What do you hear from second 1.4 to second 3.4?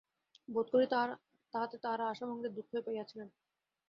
তাহাতে তাঁহারা আশাভঙ্গের দুঃখই পাইয়াছিলেন।